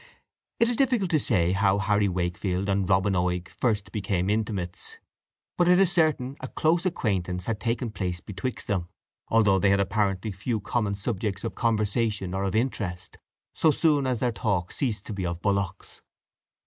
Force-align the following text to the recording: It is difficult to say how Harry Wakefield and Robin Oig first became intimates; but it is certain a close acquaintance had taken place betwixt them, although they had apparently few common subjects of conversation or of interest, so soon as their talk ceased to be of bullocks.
It 0.59 0.67
is 0.67 0.75
difficult 0.77 1.11
to 1.11 1.19
say 1.19 1.51
how 1.51 1.77
Harry 1.77 2.07
Wakefield 2.09 2.69
and 2.69 2.89
Robin 2.89 3.13
Oig 3.15 3.47
first 3.49 3.91
became 3.91 4.31
intimates; 4.31 4.97
but 5.59 5.67
it 5.67 5.77
is 5.79 5.91
certain 5.91 6.35
a 6.39 6.47
close 6.47 6.87
acquaintance 6.87 7.45
had 7.45 7.59
taken 7.59 7.91
place 7.91 8.19
betwixt 8.19 8.65
them, 8.65 8.87
although 9.27 9.59
they 9.59 9.69
had 9.69 9.79
apparently 9.79 10.31
few 10.31 10.59
common 10.59 10.95
subjects 10.95 11.43
of 11.43 11.53
conversation 11.53 12.33
or 12.33 12.41
of 12.45 12.55
interest, 12.55 13.19
so 13.53 13.69
soon 13.69 14.07
as 14.07 14.21
their 14.21 14.31
talk 14.31 14.71
ceased 14.71 15.05
to 15.05 15.13
be 15.13 15.23
of 15.23 15.39
bullocks. 15.39 16.01